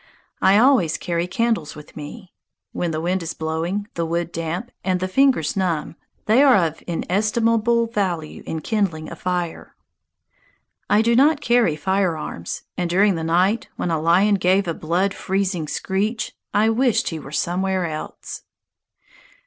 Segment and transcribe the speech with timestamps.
[0.41, 2.33] I always carry candles with me.
[2.71, 6.81] When the wind is blowing, the wood damp, and the fingers numb, they are of
[6.87, 9.75] inestimable value in kindling a fire.
[10.89, 15.13] I do not carry firearms, and during the night, when a lion gave a blood
[15.13, 18.41] freezing screech, I wished he were somewhere else.